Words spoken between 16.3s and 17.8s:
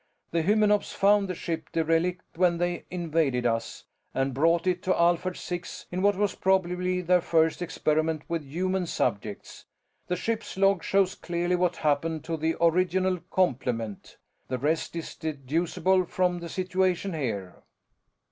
the situation here."